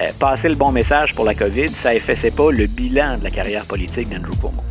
Euh, 0.00 0.10
passer 0.18 0.48
le 0.48 0.56
bon 0.56 0.72
message 0.72 1.14
pour 1.14 1.24
la 1.24 1.34
COVID, 1.34 1.68
ça 1.68 1.94
effaçait 1.94 2.32
pas 2.32 2.50
le 2.50 2.66
bilan 2.66 3.18
de 3.18 3.24
la 3.24 3.30
carrière 3.30 3.64
politique 3.66 4.08
d'Andrew 4.08 4.36
Cuomo. 4.40 4.62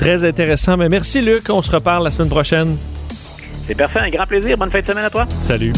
Très 0.00 0.24
intéressant. 0.24 0.78
Mais 0.78 0.88
merci, 0.88 1.20
Luc. 1.20 1.50
On 1.50 1.60
se 1.60 1.70
reparle 1.70 2.04
la 2.04 2.10
semaine 2.10 2.30
prochaine. 2.30 2.76
C'est 3.66 3.74
parfait. 3.74 4.00
Un 4.00 4.08
grand 4.08 4.26
plaisir. 4.26 4.56
Bonne 4.56 4.70
fin 4.70 4.80
de 4.80 4.86
semaine 4.86 5.04
à 5.04 5.10
toi. 5.10 5.26
Salut. 5.36 5.74